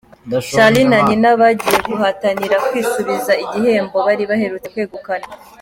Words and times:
Charly 0.49 0.83
na 0.91 0.99
Nina 1.07 1.29
bagiye 1.41 1.77
guhatanira 1.87 2.55
kwisubiza 2.67 3.31
igihembo 3.43 3.97
bari 4.07 4.23
baherutse 4.29 4.67
kwegukana. 4.73 5.27